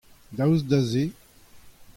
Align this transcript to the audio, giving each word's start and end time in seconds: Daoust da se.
Daoust 0.37 0.65
da 0.71 0.79
se. 0.89 1.03